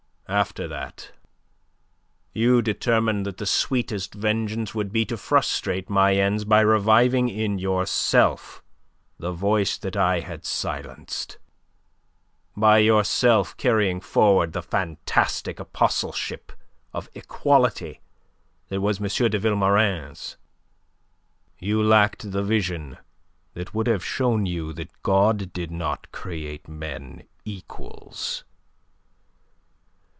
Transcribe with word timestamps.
"After 0.33 0.65
that. 0.69 1.11
You 2.33 2.61
determined 2.61 3.25
that 3.25 3.35
the 3.35 3.45
sweetest 3.45 4.13
vengeance 4.15 4.73
would 4.73 4.93
be 4.93 5.03
to 5.07 5.17
frustrate 5.17 5.89
my 5.89 6.15
ends 6.15 6.45
by 6.45 6.61
reviving 6.61 7.27
in 7.27 7.59
yourself 7.59 8.63
the 9.19 9.33
voice 9.33 9.77
that 9.79 9.97
I 9.97 10.21
had 10.21 10.45
silenced, 10.45 11.37
by 12.55 12.77
yourself 12.77 13.57
carrying 13.57 13.99
forward 13.99 14.53
the 14.53 14.61
fantastic 14.61 15.59
apostleship 15.59 16.53
of 16.93 17.09
equality 17.13 17.99
that 18.69 18.79
was 18.79 19.01
M. 19.01 19.29
de 19.29 19.37
Vilmorin's. 19.37 20.37
You 21.59 21.83
lacked 21.83 22.31
the 22.31 22.41
vision 22.41 22.97
that 23.53 23.73
would 23.73 23.87
have 23.87 24.01
shown 24.05 24.45
you 24.45 24.71
that 24.75 25.03
God 25.03 25.51
did 25.51 25.71
not 25.71 26.09
create 26.13 26.69
men 26.69 27.27
equals. 27.43 28.45